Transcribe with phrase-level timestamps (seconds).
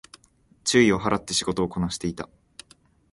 [0.63, 2.27] 注意を払って仕事をこなしていた